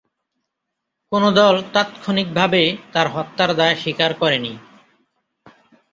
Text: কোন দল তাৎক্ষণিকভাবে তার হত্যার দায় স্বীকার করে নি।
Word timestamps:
কোন 1.11 1.23
দল 1.31 1.55
তাৎক্ষণিকভাবে 1.73 2.61
তার 2.93 3.07
হত্যার 3.07 3.51
দায় 3.55 3.75
স্বীকার 3.75 4.11
করে 4.13 4.37
নি। 4.39 4.53